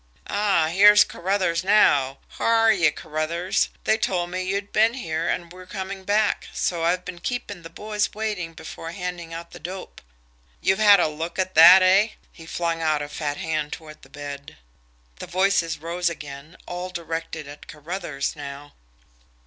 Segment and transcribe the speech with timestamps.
[0.25, 2.17] "Ah, here's Carruthers now!
[2.39, 3.69] H'are you, Carruthers?
[3.83, 7.69] They told me you'd been here, and were coming back, so I've been keeping the
[7.69, 10.01] boys waiting before handing out the dope.
[10.59, 14.09] You've had a look at that eh?" He flung out a fat hand toward the
[14.09, 14.57] bed.
[15.19, 18.73] The voices rose again, all directed at Carruthers now.